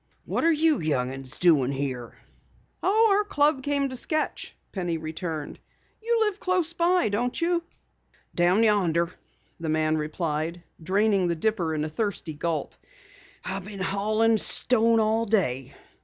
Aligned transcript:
"What 0.25 0.43
are 0.43 0.51
you 0.51 0.79
young 0.79 1.13
'uns 1.13 1.37
doing 1.37 1.71
here?" 1.71 2.17
"Oh, 2.81 3.09
our 3.15 3.23
club 3.23 3.61
came 3.61 3.87
to 3.89 3.95
sketch," 3.95 4.55
Penny 4.71 4.97
returned. 4.97 5.59
"You 6.01 6.17
live 6.21 6.39
close 6.39 6.73
by, 6.73 7.07
don't 7.09 7.39
you?" 7.39 7.61
"Down 8.33 8.63
yonder," 8.63 9.11
the 9.59 9.69
man 9.69 9.97
replied, 9.97 10.63
draining 10.81 11.27
the 11.27 11.35
dipper 11.35 11.75
in 11.75 11.83
a 11.83 11.87
thirsty 11.89 12.33
gulp. 12.33 12.73
"I 13.45 13.59
been 13.59 13.77
haulin' 13.79 14.39
stone 14.39 14.99
all 14.99 15.25
day. 15.27 15.75